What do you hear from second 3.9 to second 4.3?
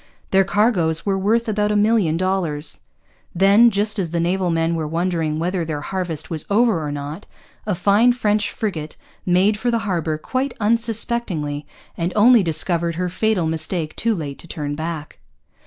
as the